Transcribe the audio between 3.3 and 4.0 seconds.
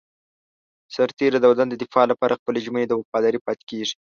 پاتې کېږي.